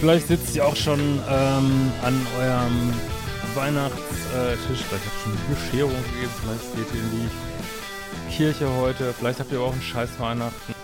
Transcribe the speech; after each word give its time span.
Vielleicht 0.00 0.28
sitzt 0.28 0.56
ihr 0.56 0.66
auch 0.66 0.76
schon 0.76 0.98
ähm, 0.98 1.92
an 2.02 2.26
eurem 2.38 2.92
Weihnachtstisch. 3.54 4.82
Vielleicht 4.82 5.04
habt 5.04 5.16
ihr 5.16 5.22
schon 5.22 5.32
eine 5.32 5.54
Bescherung 5.54 6.04
gegeben, 6.04 6.32
vielleicht 6.42 6.76
geht 6.76 6.94
ihr 6.94 7.00
in 7.00 7.10
die 7.10 8.34
Kirche 8.34 8.74
heute, 8.80 9.12
vielleicht 9.12 9.40
habt 9.40 9.52
ihr 9.52 9.58
aber 9.58 9.68
auch 9.68 9.72
einen 9.72 9.82
scheiß 9.82 10.18
Weihnachten. 10.18 10.74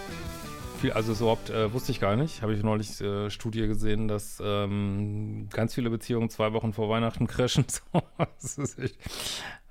Also 0.92 1.15
so 1.15 1.29
oft 1.29 1.48
äh, 1.51 1.73
wusste 1.73 1.91
ich 1.91 1.98
gar 1.98 2.16
nicht. 2.16 2.42
Habe 2.42 2.55
ich 2.55 2.62
neulich 2.62 3.01
äh, 3.01 3.30
Studie 3.30 3.66
gesehen, 3.66 4.06
dass 4.06 4.41
ähm, 4.45 5.48
ganz 5.51 5.75
viele 5.75 5.89
Beziehungen 5.89 6.28
zwei 6.28 6.53
Wochen 6.53 6.75
vor 6.75 6.89
Weihnachten 6.89 7.27
crashen. 7.27 7.64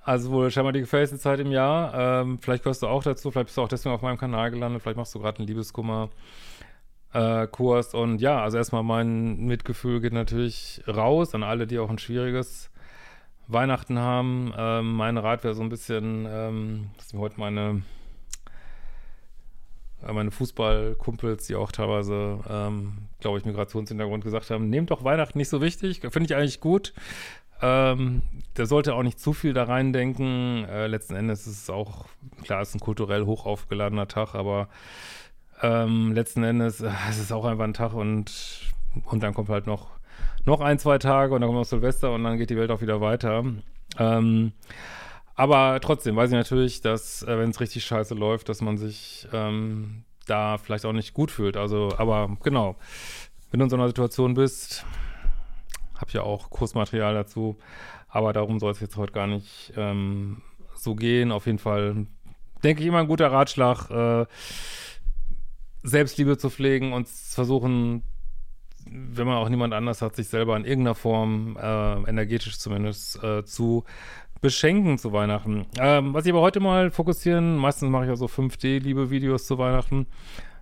Also 0.02 0.30
wohl 0.30 0.52
scheinbar 0.52 0.72
die 0.72 0.78
gefährlichste 0.78 1.18
Zeit 1.18 1.40
im 1.40 1.50
Jahr. 1.50 2.22
Ähm, 2.22 2.38
vielleicht 2.40 2.62
gehörst 2.62 2.80
du 2.80 2.86
auch 2.86 3.02
dazu, 3.02 3.32
vielleicht 3.32 3.46
bist 3.46 3.56
du 3.56 3.62
auch 3.62 3.68
deswegen 3.68 3.92
auf 3.92 4.02
meinem 4.02 4.18
Kanal 4.18 4.52
gelandet, 4.52 4.80
vielleicht 4.82 4.96
machst 4.96 5.12
du 5.16 5.18
gerade 5.18 5.38
einen 5.38 5.48
Liebeskummer. 5.48 6.10
Äh, 7.16 7.46
Kurs 7.46 7.94
und 7.94 8.20
ja, 8.20 8.42
also 8.42 8.58
erstmal 8.58 8.82
mein 8.82 9.38
Mitgefühl 9.46 10.02
geht 10.02 10.12
natürlich 10.12 10.82
raus 10.86 11.34
an 11.34 11.42
alle, 11.42 11.66
die 11.66 11.78
auch 11.78 11.88
ein 11.88 11.98
schwieriges 11.98 12.70
Weihnachten 13.48 13.98
haben. 13.98 14.52
Ähm, 14.54 14.92
mein 14.92 15.16
Rat 15.16 15.42
wäre 15.42 15.54
so 15.54 15.62
ein 15.62 15.70
bisschen, 15.70 16.26
ähm, 16.28 16.90
dass 16.98 17.14
mir 17.14 17.20
heute 17.20 17.40
meine 17.40 17.82
äh, 20.06 20.12
meine 20.12 20.30
Fußballkumpels, 20.30 21.46
die 21.46 21.54
auch 21.54 21.72
teilweise, 21.72 22.40
ähm, 22.50 23.08
glaube 23.20 23.38
ich, 23.38 23.46
Migrationshintergrund 23.46 24.22
gesagt 24.22 24.50
haben, 24.50 24.68
nehmt 24.68 24.90
doch 24.90 25.02
Weihnachten 25.02 25.38
nicht 25.38 25.48
so 25.48 25.62
wichtig. 25.62 26.02
Finde 26.02 26.24
ich 26.24 26.34
eigentlich 26.34 26.60
gut. 26.60 26.92
Ähm, 27.62 28.20
der 28.58 28.66
sollte 28.66 28.94
auch 28.94 29.02
nicht 29.02 29.18
zu 29.18 29.32
viel 29.32 29.54
da 29.54 29.64
reindenken. 29.64 30.66
Äh, 30.66 30.88
letzten 30.88 31.14
Endes 31.14 31.46
ist 31.46 31.62
es 31.62 31.70
auch, 31.70 32.04
klar, 32.42 32.60
es 32.60 32.68
ist 32.68 32.74
ein 32.74 32.80
kulturell 32.80 33.24
hoch 33.24 33.46
aufgeladener 33.46 34.06
Tag, 34.06 34.34
aber 34.34 34.68
ähm, 35.62 36.12
letzten 36.12 36.44
Endes, 36.44 36.80
äh, 36.80 36.90
es 37.08 37.18
ist 37.18 37.32
auch 37.32 37.44
einfach 37.44 37.64
ein 37.64 37.74
Tag 37.74 37.94
und, 37.94 38.32
und 39.04 39.22
dann 39.22 39.34
kommt 39.34 39.48
halt 39.48 39.66
noch, 39.66 39.88
noch 40.44 40.60
ein, 40.60 40.78
zwei 40.78 40.98
Tage 40.98 41.34
und 41.34 41.40
dann 41.40 41.48
kommt 41.48 41.58
noch 41.58 41.66
Silvester 41.66 42.12
und 42.12 42.24
dann 42.24 42.38
geht 42.38 42.50
die 42.50 42.56
Welt 42.56 42.70
auch 42.70 42.80
wieder 42.80 43.00
weiter. 43.00 43.44
Ähm, 43.98 44.52
aber 45.34 45.78
trotzdem 45.80 46.16
weiß 46.16 46.30
ich 46.30 46.36
natürlich, 46.36 46.80
dass, 46.80 47.22
äh, 47.22 47.38
wenn 47.38 47.50
es 47.50 47.60
richtig 47.60 47.84
scheiße 47.84 48.14
läuft, 48.14 48.48
dass 48.48 48.62
man 48.62 48.78
sich 48.78 49.28
ähm, 49.32 50.04
da 50.26 50.58
vielleicht 50.58 50.86
auch 50.86 50.92
nicht 50.92 51.14
gut 51.14 51.30
fühlt. 51.30 51.56
Also, 51.56 51.90
aber 51.98 52.36
genau, 52.42 52.76
wenn 53.50 53.60
du 53.60 53.64
in 53.64 53.70
so 53.70 53.76
einer 53.76 53.88
Situation 53.88 54.34
bist, 54.34 54.84
hab 55.94 56.12
ja 56.12 56.22
auch 56.22 56.50
Kursmaterial 56.50 57.14
dazu, 57.14 57.56
aber 58.08 58.32
darum 58.32 58.58
soll 58.58 58.72
es 58.72 58.80
jetzt 58.80 58.96
heute 58.96 59.12
gar 59.12 59.26
nicht 59.26 59.72
ähm, 59.76 60.42
so 60.74 60.94
gehen. 60.94 61.32
Auf 61.32 61.46
jeden 61.46 61.58
Fall 61.58 62.06
denke 62.62 62.82
ich 62.82 62.88
immer 62.88 62.98
ein 62.98 63.08
guter 63.08 63.30
Ratschlag, 63.30 63.90
äh, 63.90 64.26
Selbstliebe 65.86 66.36
zu 66.36 66.50
pflegen 66.50 66.92
und 66.92 67.08
versuchen, 67.08 68.02
wenn 68.88 69.26
man 69.26 69.36
auch 69.36 69.48
niemand 69.48 69.74
anders 69.74 70.02
hat, 70.02 70.16
sich 70.16 70.28
selber 70.28 70.56
in 70.56 70.64
irgendeiner 70.64 70.94
Form, 70.94 71.56
äh, 71.60 72.08
energetisch 72.08 72.58
zumindest, 72.58 73.22
äh, 73.22 73.44
zu 73.44 73.84
beschenken 74.40 74.98
zu 74.98 75.12
Weihnachten. 75.12 75.66
Ähm, 75.78 76.14
was 76.14 76.26
ich 76.26 76.32
aber 76.32 76.40
heute 76.40 76.60
mal 76.60 76.90
fokussieren, 76.90 77.56
meistens 77.56 77.90
mache 77.90 78.04
ich 78.04 78.10
ja 78.10 78.16
so 78.16 78.26
5D-Liebe-Videos 78.26 79.46
zu 79.46 79.58
Weihnachten. 79.58 80.06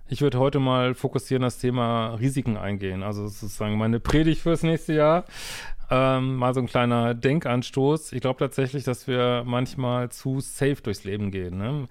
Ich 0.07 0.21
würde 0.21 0.39
heute 0.39 0.59
mal 0.59 0.93
fokussieren, 0.93 1.41
das 1.41 1.57
Thema 1.57 2.15
Risiken 2.15 2.57
eingehen. 2.57 3.03
Also 3.03 3.27
sozusagen 3.27 3.77
meine 3.77 3.99
Predigt 3.99 4.41
fürs 4.41 4.63
nächste 4.63 4.93
Jahr. 4.93 5.25
Ähm, 5.89 6.35
mal 6.35 6.53
so 6.53 6.61
ein 6.61 6.67
kleiner 6.67 7.13
Denkanstoß. 7.13 8.13
Ich 8.13 8.21
glaube 8.21 8.39
tatsächlich, 8.39 8.83
dass 8.83 9.07
wir 9.07 9.43
manchmal 9.45 10.09
zu 10.09 10.39
safe 10.39 10.77
durchs 10.81 11.03
Leben 11.03 11.31
gehen. 11.31 11.57
Ne? 11.57 11.87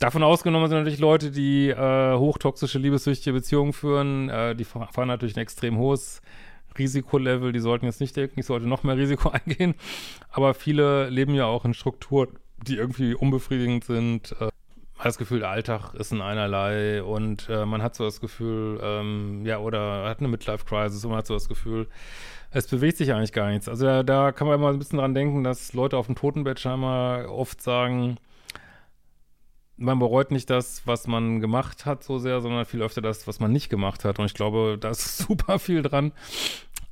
Davon 0.00 0.22
ausgenommen 0.22 0.68
sind 0.68 0.78
natürlich 0.78 0.98
Leute, 0.98 1.30
die 1.30 1.68
äh, 1.68 2.16
hochtoxische, 2.16 2.78
liebessüchtige 2.78 3.32
Beziehungen 3.32 3.72
führen. 3.72 4.28
Äh, 4.28 4.56
die 4.56 4.64
fahren 4.64 5.08
natürlich 5.08 5.36
ein 5.36 5.42
extrem 5.42 5.78
hohes 5.78 6.20
Risikolevel. 6.76 7.52
Die 7.52 7.60
sollten 7.60 7.86
jetzt 7.86 8.00
nicht 8.00 8.16
denken, 8.16 8.40
ich 8.40 8.46
sollte 8.46 8.66
noch 8.66 8.82
mehr 8.82 8.96
Risiko 8.96 9.28
eingehen. 9.46 9.74
Aber 10.30 10.54
viele 10.54 11.08
leben 11.10 11.34
ja 11.34 11.46
auch 11.46 11.64
in 11.64 11.74
Strukturen, 11.74 12.36
die 12.66 12.76
irgendwie 12.76 13.14
unbefriedigend 13.14 13.84
sind. 13.84 14.34
Äh, 14.40 14.48
hat 14.98 15.06
das 15.06 15.18
Gefühl, 15.18 15.40
der 15.40 15.50
Alltag 15.50 15.94
ist 15.94 16.12
in 16.12 16.20
einerlei 16.20 17.02
und 17.02 17.48
äh, 17.48 17.66
man 17.66 17.82
hat 17.82 17.94
so 17.94 18.04
das 18.04 18.20
Gefühl, 18.20 18.80
ähm, 18.82 19.44
ja, 19.44 19.58
oder 19.58 20.08
hat 20.08 20.20
eine 20.20 20.28
Midlife-Crisis 20.28 21.04
und 21.04 21.10
man 21.10 21.18
hat 21.18 21.26
so 21.26 21.34
das 21.34 21.48
Gefühl, 21.48 21.88
es 22.52 22.68
bewegt 22.68 22.98
sich 22.98 23.12
eigentlich 23.12 23.32
gar 23.32 23.50
nichts. 23.50 23.68
Also 23.68 23.86
da, 23.86 24.02
da 24.02 24.32
kann 24.32 24.46
man 24.46 24.58
immer 24.58 24.68
ein 24.68 24.78
bisschen 24.78 24.98
dran 24.98 25.14
denken, 25.14 25.42
dass 25.42 25.72
Leute 25.72 25.96
auf 25.96 26.06
dem 26.06 26.14
Totenbett 26.14 26.60
scheinbar 26.60 27.28
oft 27.28 27.60
sagen, 27.60 28.18
man 29.84 29.98
bereut 29.98 30.30
nicht 30.30 30.50
das, 30.50 30.86
was 30.86 31.06
man 31.06 31.40
gemacht 31.40 31.86
hat 31.86 32.02
so 32.02 32.18
sehr, 32.18 32.40
sondern 32.40 32.64
viel 32.64 32.82
öfter 32.82 33.00
das, 33.00 33.26
was 33.26 33.40
man 33.40 33.52
nicht 33.52 33.68
gemacht 33.68 34.04
hat. 34.04 34.18
Und 34.18 34.26
ich 34.26 34.34
glaube, 34.34 34.76
da 34.80 34.90
ist 34.90 35.18
super 35.18 35.58
viel 35.58 35.82
dran. 35.82 36.12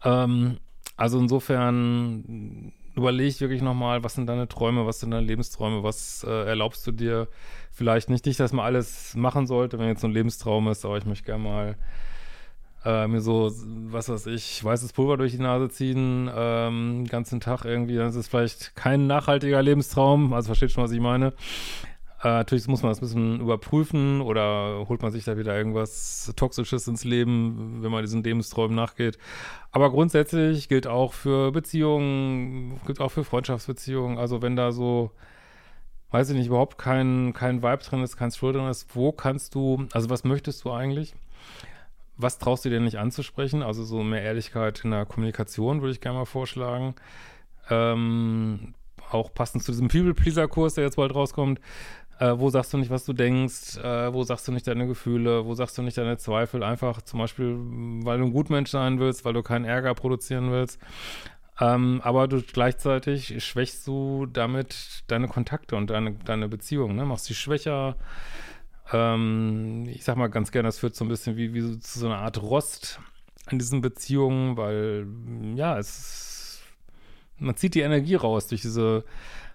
Ähm, 0.04 0.58
also 0.97 1.19
insofern 1.19 2.72
überlege 2.94 3.28
ich 3.28 3.41
wirklich 3.41 3.62
nochmal, 3.62 4.04
was 4.04 4.14
sind 4.14 4.26
deine 4.26 4.48
Träume, 4.48 4.86
was 4.86 5.00
sind 5.00 5.10
deine 5.10 5.26
Lebensträume, 5.26 5.82
was 5.82 6.25
äh, 6.28 6.47
erlaubst 6.47 6.86
du 6.86 6.92
dir 6.92 7.28
vielleicht 7.70 8.10
nicht, 8.10 8.26
nicht, 8.26 8.38
dass 8.38 8.52
man 8.52 8.66
alles 8.66 9.14
machen 9.16 9.47
sollte, 9.47 9.78
wenn 9.78 9.88
jetzt 9.88 10.02
so 10.02 10.06
ein 10.06 10.12
Lebenstraum 10.12 10.69
ist, 10.69 10.84
aber 10.84 10.98
ich 10.98 11.06
möchte 11.06 11.25
gerne 11.25 11.42
mal 11.42 11.76
äh, 12.84 13.06
mir 13.06 13.20
so, 13.20 13.50
was 13.91 14.08
weiß 14.08 14.26
ich, 14.26 14.62
weißes 14.62 14.92
Pulver 14.92 15.16
durch 15.16 15.32
die 15.32 15.38
Nase 15.38 15.69
ziehen, 15.70 16.31
ähm, 16.34 17.06
ganzen 17.06 17.41
Tag 17.41 17.64
irgendwie, 17.64 17.97
dann 17.97 18.08
ist 18.08 18.16
es 18.16 18.28
vielleicht 18.28 18.75
kein 18.75 19.06
nachhaltiger 19.06 19.62
Lebenstraum, 19.62 20.32
also 20.32 20.48
versteht 20.48 20.72
schon, 20.72 20.84
was 20.84 20.92
ich 20.92 21.00
meine. 21.00 21.32
Äh, 22.22 22.28
natürlich 22.28 22.68
muss 22.68 22.82
man 22.82 22.92
das 22.92 22.98
ein 22.98 23.06
bisschen 23.06 23.40
überprüfen 23.40 24.20
oder 24.20 24.86
holt 24.88 25.02
man 25.02 25.10
sich 25.10 25.24
da 25.24 25.36
wieder 25.36 25.56
irgendwas 25.56 26.32
Toxisches 26.36 26.86
ins 26.86 27.02
Leben, 27.02 27.82
wenn 27.82 27.90
man 27.90 28.02
diesen 28.02 28.22
Lebensträumen 28.22 28.76
nachgeht. 28.76 29.18
Aber 29.72 29.90
grundsätzlich 29.90 30.68
gilt 30.68 30.86
auch 30.86 31.14
für 31.14 31.50
Beziehungen, 31.50 32.80
gilt 32.86 33.00
auch 33.00 33.10
für 33.10 33.24
Freundschaftsbeziehungen. 33.24 34.18
Also 34.18 34.40
wenn 34.40 34.54
da 34.54 34.70
so, 34.70 35.10
weiß 36.12 36.30
ich 36.30 36.36
nicht, 36.36 36.46
überhaupt 36.46 36.78
kein, 36.78 37.32
kein 37.32 37.60
Vibe 37.60 37.82
drin 37.82 38.02
ist, 38.04 38.16
kein 38.16 38.30
Stroll 38.30 38.52
drin 38.52 38.68
ist, 38.68 38.94
wo 38.94 39.10
kannst 39.10 39.56
du, 39.56 39.86
also 39.92 40.08
was 40.08 40.22
möchtest 40.22 40.64
du 40.64 40.70
eigentlich? 40.70 41.16
Was 42.16 42.38
traust 42.38 42.64
du 42.64 42.68
dir 42.70 42.78
nicht 42.78 42.98
anzusprechen? 42.98 43.64
Also 43.64 43.82
so 43.82 44.04
mehr 44.04 44.22
Ehrlichkeit 44.22 44.84
in 44.84 44.92
der 44.92 45.06
Kommunikation 45.06 45.80
würde 45.80 45.92
ich 45.92 46.00
gerne 46.00 46.18
mal 46.18 46.24
vorschlagen. 46.24 46.94
Ähm, 47.68 48.74
auch 49.10 49.32
passend 49.34 49.64
zu 49.64 49.72
diesem 49.72 49.88
People-Pleaser-Kurs, 49.88 50.74
der 50.74 50.84
jetzt 50.84 50.96
bald 50.96 51.14
rauskommt. 51.14 51.60
Äh, 52.22 52.38
wo 52.38 52.50
sagst 52.50 52.72
du 52.72 52.78
nicht, 52.78 52.90
was 52.90 53.04
du 53.04 53.14
denkst? 53.14 53.78
Äh, 53.78 54.14
wo 54.14 54.22
sagst 54.22 54.46
du 54.46 54.52
nicht 54.52 54.68
deine 54.68 54.86
Gefühle? 54.86 55.44
Wo 55.44 55.54
sagst 55.54 55.76
du 55.76 55.82
nicht 55.82 55.98
deine 55.98 56.18
Zweifel? 56.18 56.62
Einfach 56.62 57.02
zum 57.02 57.18
Beispiel, 57.18 57.56
weil 58.04 58.18
du 58.18 58.26
ein 58.26 58.32
Gutmensch 58.32 58.70
sein 58.70 59.00
willst, 59.00 59.24
weil 59.24 59.32
du 59.32 59.42
keinen 59.42 59.64
Ärger 59.64 59.92
produzieren 59.94 60.52
willst. 60.52 60.78
Ähm, 61.58 62.00
aber 62.04 62.28
du 62.28 62.40
gleichzeitig 62.40 63.44
schwächst 63.44 63.88
du 63.88 64.26
damit 64.26 65.02
deine 65.08 65.26
Kontakte 65.26 65.74
und 65.74 65.90
deine, 65.90 66.12
deine 66.12 66.48
Beziehungen, 66.48 66.94
ne? 66.94 67.04
Machst 67.04 67.24
sie 67.24 67.34
schwächer. 67.34 67.96
Ähm, 68.92 69.86
ich 69.88 70.04
sag 70.04 70.16
mal 70.16 70.28
ganz 70.28 70.52
gerne, 70.52 70.68
das 70.68 70.78
führt 70.78 70.94
so 70.94 71.04
ein 71.04 71.08
bisschen 71.08 71.36
wie, 71.36 71.54
wie 71.54 71.60
so, 71.60 71.76
zu 71.76 71.98
so 71.98 72.06
einer 72.06 72.18
Art 72.18 72.40
Rost 72.40 73.00
an 73.46 73.58
diesen 73.58 73.80
Beziehungen, 73.80 74.56
weil, 74.56 75.08
ja, 75.56 75.76
es, 75.76 76.62
man 77.38 77.56
zieht 77.56 77.75
die 77.75 77.80
Energie 77.80 78.14
raus 78.14 78.46
durch 78.46 78.62
diese 78.62 79.04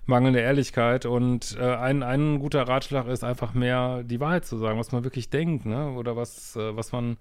mangelnde 0.07 0.39
Ehrlichkeit. 0.39 1.05
Und 1.05 1.57
äh, 1.59 1.75
ein, 1.75 2.03
ein 2.03 2.39
guter 2.39 2.67
Ratschlag 2.67 3.07
ist 3.07 3.23
einfach 3.23 3.53
mehr 3.53 4.03
die 4.03 4.19
Wahrheit 4.19 4.45
zu 4.45 4.57
sagen, 4.57 4.79
was 4.79 4.91
man 4.91 5.03
wirklich 5.03 5.29
denkt, 5.29 5.65
ne? 5.65 5.91
Oder 5.91 6.15
was, 6.15 6.55
äh, 6.55 6.75
was 6.75 6.91
man 6.91 7.17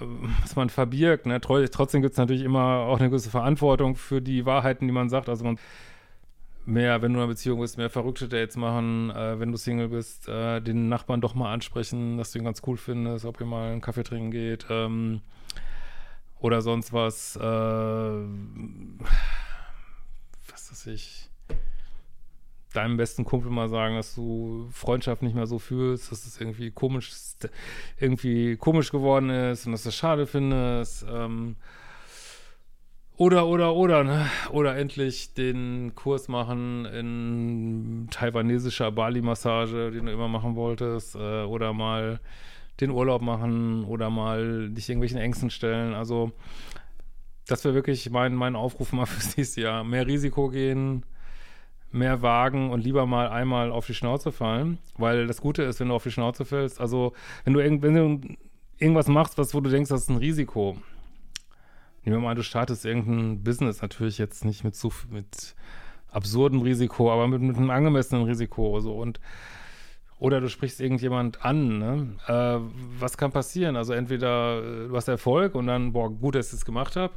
äh, 0.00 0.04
was 0.42 0.56
man 0.56 0.70
verbirgt. 0.70 1.26
Ne? 1.26 1.40
Trotzdem 1.40 2.02
gibt 2.02 2.12
es 2.12 2.18
natürlich 2.18 2.42
immer 2.42 2.80
auch 2.80 2.98
eine 2.98 3.10
gewisse 3.10 3.30
Verantwortung 3.30 3.96
für 3.96 4.20
die 4.20 4.46
Wahrheiten, 4.46 4.86
die 4.86 4.92
man 4.92 5.08
sagt. 5.08 5.28
Also 5.28 5.44
man, 5.44 5.58
mehr, 6.68 7.02
wenn 7.02 7.12
du 7.12 7.18
in 7.18 7.22
einer 7.22 7.32
Beziehung 7.32 7.60
bist, 7.60 7.78
mehr 7.78 7.90
verrückte 7.90 8.28
Dates 8.28 8.56
machen, 8.56 9.10
äh, 9.10 9.40
wenn 9.40 9.50
du 9.50 9.58
Single 9.58 9.88
bist, 9.88 10.28
äh, 10.28 10.60
den 10.60 10.88
Nachbarn 10.88 11.20
doch 11.20 11.34
mal 11.34 11.52
ansprechen, 11.52 12.18
dass 12.18 12.30
du 12.32 12.38
ihn 12.38 12.44
ganz 12.44 12.62
cool 12.66 12.76
findest, 12.76 13.24
ob 13.24 13.40
ihr 13.40 13.46
mal 13.46 13.72
einen 13.72 13.80
Kaffee 13.80 14.04
trinken 14.04 14.30
geht, 14.30 14.66
ähm, 14.68 15.22
oder 16.40 16.60
sonst 16.60 16.92
was, 16.92 17.36
äh, 17.36 17.40
was 17.40 18.28
weiß 20.70 20.86
ich, 20.88 21.30
deinem 22.74 22.96
besten 22.96 23.24
Kumpel 23.24 23.50
mal 23.50 23.68
sagen, 23.68 23.96
dass 23.96 24.14
du 24.14 24.68
Freundschaft 24.72 25.22
nicht 25.22 25.34
mehr 25.34 25.46
so 25.46 25.58
fühlst, 25.58 26.12
dass 26.12 26.26
es 26.26 26.40
irgendwie 26.40 26.70
komisch, 26.70 27.10
irgendwie 27.98 28.56
komisch 28.56 28.90
geworden 28.90 29.30
ist 29.30 29.66
und 29.66 29.72
dass 29.72 29.84
du 29.84 29.88
es 29.88 29.96
schade 29.96 30.26
findest, 30.26 31.06
ähm, 31.10 31.56
oder, 33.18 33.48
oder, 33.48 33.74
oder, 33.74 34.04
ne? 34.04 34.26
Oder 34.52 34.76
endlich 34.76 35.34
den 35.34 35.96
Kurs 35.96 36.28
machen 36.28 36.84
in 36.84 38.06
taiwanesischer 38.12 38.92
Bali-Massage, 38.92 39.90
den 39.90 40.06
du 40.06 40.12
immer 40.12 40.28
machen 40.28 40.54
wolltest. 40.54 41.16
Äh, 41.16 41.42
oder 41.42 41.72
mal 41.72 42.20
den 42.80 42.90
Urlaub 42.90 43.20
machen 43.20 43.82
oder 43.84 44.08
mal 44.08 44.70
dich 44.70 44.88
irgendwelchen 44.88 45.18
Ängsten 45.18 45.50
stellen. 45.50 45.94
Also, 45.94 46.30
das 47.48 47.64
wäre 47.64 47.74
wirklich 47.74 48.08
mein, 48.10 48.36
mein 48.36 48.54
Aufruf 48.54 48.92
mal 48.92 49.06
fürs 49.06 49.36
nächste 49.36 49.62
Jahr. 49.62 49.82
Mehr 49.82 50.06
Risiko 50.06 50.48
gehen, 50.48 51.04
mehr 51.90 52.22
wagen 52.22 52.70
und 52.70 52.84
lieber 52.84 53.06
mal 53.06 53.28
einmal 53.28 53.72
auf 53.72 53.86
die 53.86 53.94
Schnauze 53.94 54.32
fallen. 54.32 54.78
Weil 54.96 55.26
das 55.26 55.40
Gute 55.40 55.62
ist, 55.62 55.80
wenn 55.80 55.88
du 55.88 55.94
auf 55.94 56.02
die 56.02 56.10
Schnauze 56.10 56.44
fällst, 56.44 56.80
also 56.80 57.12
wenn 57.44 57.54
du, 57.54 57.60
wenn 57.60 57.94
du 57.94 58.36
irgendwas 58.78 59.08
machst, 59.08 59.38
was, 59.38 59.54
wo 59.54 59.60
du 59.60 59.70
denkst, 59.70 59.90
das 59.90 60.02
ist 60.02 60.10
ein 60.10 60.16
Risiko, 60.16 60.76
Nehmen 62.08 62.22
wir 62.22 62.28
mal, 62.28 62.34
du 62.34 62.42
startest 62.42 62.86
irgendein 62.86 63.42
Business, 63.42 63.82
natürlich 63.82 64.16
jetzt 64.16 64.42
nicht 64.44 64.64
mit 64.64 64.74
so 64.74 64.90
mit 65.10 65.54
absurdem 66.10 66.62
Risiko, 66.62 67.12
aber 67.12 67.28
mit, 67.28 67.42
mit 67.42 67.56
einem 67.56 67.68
angemessenen 67.68 68.24
Risiko. 68.24 68.80
So 68.80 68.94
und 68.94 69.20
oder 70.18 70.40
du 70.40 70.48
sprichst 70.48 70.80
irgendjemand 70.80 71.44
an, 71.44 71.78
ne? 71.78 72.08
Äh, 72.26 72.60
was 72.98 73.18
kann 73.18 73.30
passieren? 73.30 73.76
Also 73.76 73.92
entweder 73.92 74.58
äh, 74.58 74.88
du 74.88 74.96
hast 74.96 75.08
Erfolg 75.08 75.54
und 75.54 75.66
dann, 75.66 75.92
boah, 75.92 76.10
gut, 76.10 76.34
dass 76.34 76.48
ich 76.48 76.54
es 76.54 76.64
gemacht 76.64 76.96
habe, 76.96 77.12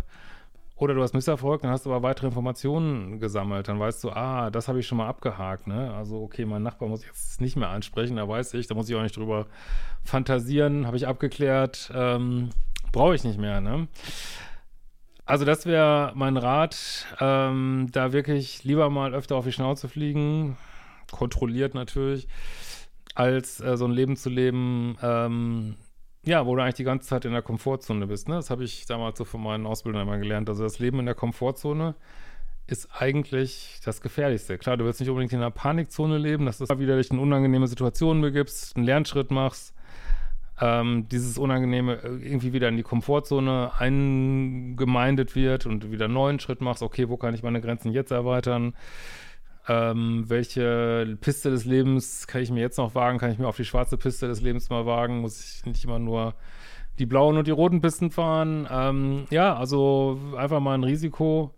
oder 0.81 0.95
du 0.95 1.03
hast 1.03 1.13
Misserfolg, 1.13 1.61
dann 1.61 1.69
hast 1.69 1.85
du 1.85 1.93
aber 1.93 2.01
weitere 2.01 2.25
Informationen 2.25 3.19
gesammelt. 3.19 3.67
Dann 3.67 3.79
weißt 3.79 4.03
du, 4.03 4.09
ah, 4.09 4.49
das 4.49 4.67
habe 4.67 4.79
ich 4.79 4.87
schon 4.87 4.97
mal 4.97 5.07
abgehakt, 5.07 5.67
ne? 5.67 5.93
Also, 5.93 6.23
okay, 6.23 6.43
mein 6.43 6.63
Nachbar 6.63 6.89
muss 6.89 7.01
ich 7.03 7.07
jetzt 7.07 7.39
nicht 7.39 7.55
mehr 7.55 7.69
ansprechen, 7.69 8.15
da 8.15 8.27
weiß 8.27 8.55
ich, 8.55 8.65
da 8.65 8.73
muss 8.73 8.89
ich 8.89 8.95
auch 8.95 9.03
nicht 9.03 9.15
drüber 9.15 9.45
fantasieren, 10.03 10.87
habe 10.87 10.97
ich 10.97 11.07
abgeklärt, 11.07 11.91
ähm, 11.93 12.49
brauche 12.91 13.13
ich 13.13 13.23
nicht 13.23 13.39
mehr, 13.39 13.61
ne? 13.61 13.89
Also 15.23 15.45
das 15.45 15.67
wäre 15.67 16.13
mein 16.15 16.35
Rat, 16.35 17.05
ähm, 17.19 17.89
da 17.91 18.11
wirklich 18.11 18.63
lieber 18.63 18.89
mal 18.89 19.13
öfter 19.13 19.35
auf 19.35 19.45
die 19.45 19.51
Schnauze 19.51 19.87
fliegen, 19.87 20.57
kontrolliert 21.11 21.75
natürlich, 21.75 22.27
als 23.13 23.59
äh, 23.59 23.77
so 23.77 23.85
ein 23.85 23.91
Leben 23.91 24.15
zu 24.15 24.31
leben, 24.31 24.97
ähm, 25.03 25.75
ja, 26.23 26.45
wo 26.45 26.55
du 26.55 26.61
eigentlich 26.61 26.75
die 26.75 26.83
ganze 26.83 27.07
Zeit 27.07 27.25
in 27.25 27.31
der 27.31 27.41
Komfortzone 27.41 28.07
bist. 28.07 28.29
Ne? 28.29 28.35
Das 28.35 28.49
habe 28.49 28.63
ich 28.63 28.85
damals 28.85 29.17
so 29.17 29.25
von 29.25 29.41
meinen 29.41 29.65
Ausbildern 29.65 30.03
immer 30.03 30.17
gelernt. 30.17 30.49
Also 30.49 30.63
das 30.63 30.79
Leben 30.79 30.99
in 30.99 31.05
der 31.05 31.15
Komfortzone 31.15 31.95
ist 32.67 32.89
eigentlich 32.97 33.79
das 33.83 34.01
Gefährlichste. 34.01 34.57
Klar, 34.57 34.77
du 34.77 34.85
willst 34.85 34.99
nicht 34.99 35.09
unbedingt 35.09 35.33
in 35.33 35.39
einer 35.39 35.51
Panikzone 35.51 36.17
leben, 36.17 36.45
dass 36.45 36.59
du 36.59 36.79
wieder 36.79 36.97
dich 36.97 37.11
in 37.11 37.19
unangenehme 37.19 37.67
Situationen 37.67 38.21
begibst, 38.21 38.75
einen 38.75 38.85
Lernschritt 38.85 39.31
machst, 39.31 39.73
ähm, 40.61 41.07
dieses 41.09 41.37
Unangenehme 41.39 41.95
äh, 41.95 42.07
irgendwie 42.23 42.53
wieder 42.53 42.69
in 42.69 42.77
die 42.77 42.83
Komfortzone 42.83 43.71
eingemeindet 43.77 45.35
wird 45.35 45.65
und 45.65 45.91
wieder 45.91 46.05
einen 46.05 46.13
neuen 46.13 46.39
Schritt 46.39 46.61
machst, 46.61 46.83
okay, 46.83 47.09
wo 47.09 47.17
kann 47.17 47.33
ich 47.33 47.41
meine 47.41 47.61
Grenzen 47.61 47.91
jetzt 47.91 48.11
erweitern? 48.11 48.73
Ähm, 49.67 50.25
welche 50.27 51.17
Piste 51.21 51.51
des 51.51 51.65
Lebens 51.65 52.25
kann 52.27 52.41
ich 52.41 52.51
mir 52.51 52.61
jetzt 52.61 52.77
noch 52.77 52.95
wagen? 52.95 53.19
Kann 53.19 53.31
ich 53.31 53.37
mir 53.37 53.47
auf 53.47 53.57
die 53.57 53.65
schwarze 53.65 53.97
Piste 53.97 54.27
des 54.27 54.41
Lebens 54.41 54.69
mal 54.69 54.85
wagen? 54.85 55.19
Muss 55.19 55.57
ich 55.57 55.65
nicht 55.65 55.83
immer 55.83 55.99
nur 55.99 56.35
die 56.99 57.05
blauen 57.05 57.37
und 57.37 57.47
die 57.47 57.51
roten 57.51 57.81
Pisten 57.81 58.11
fahren? 58.11 58.67
Ähm, 58.71 59.25
ja, 59.29 59.55
also 59.55 60.19
einfach 60.35 60.59
mal 60.59 60.73
ein 60.73 60.83
Risiko 60.83 61.53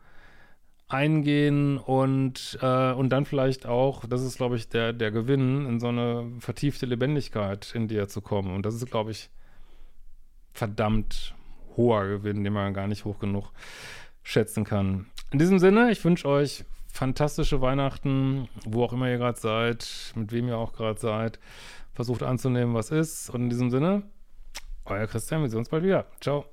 eingehen 0.90 1.78
und, 1.78 2.58
äh, 2.62 2.92
und 2.92 3.10
dann 3.10 3.26
vielleicht 3.26 3.66
auch, 3.66 4.06
das 4.06 4.22
ist, 4.22 4.38
glaube 4.38 4.58
ich, 4.58 4.70
der, 4.70 4.94
der 4.94 5.12
Gewinn, 5.12 5.66
in 5.66 5.80
so 5.80 5.88
eine 5.88 6.32
vertiefte 6.40 6.86
Lebendigkeit 6.86 7.74
in 7.74 7.88
dir 7.88 8.08
zu 8.08 8.22
kommen. 8.22 8.54
Und 8.54 8.66
das 8.66 8.76
ist, 8.76 8.92
glaube 8.92 9.12
ich, 9.12 9.30
verdammt 10.54 11.36
hoher 11.76 12.08
Gewinn, 12.08 12.44
den 12.44 12.54
man 12.54 12.74
gar 12.74 12.88
nicht 12.88 13.06
hoch 13.06 13.18
genug 13.18 13.52
schätzen 14.22 14.66
kann. 14.66 15.08
In 15.32 15.40
diesem 15.40 15.58
Sinne, 15.58 15.90
ich 15.90 16.04
wünsche 16.06 16.28
euch 16.28 16.64
fantastische 16.94 17.60
Weihnachten, 17.60 18.48
wo 18.66 18.84
auch 18.84 18.94
immer 18.94 19.10
ihr 19.10 19.18
gerade 19.18 19.40
seid, 19.40 20.14
mit 20.16 20.32
wem 20.32 20.48
ihr 20.48 20.58
auch 20.58 20.74
gerade 20.74 21.00
seid. 21.00 21.40
Versucht 21.94 22.24
anzunehmen, 22.24 22.76
was 22.76 22.92
ist. 22.92 23.30
Und 23.32 23.42
in 23.44 23.50
diesem 23.50 23.72
Sinne, 23.72 24.04
euer 24.86 25.08
Christian, 25.08 25.42
wir 25.42 25.50
sehen 25.50 25.60
uns 25.60 25.70
bald 25.70 25.84
wieder. 25.84 26.06
Ciao. 26.22 26.53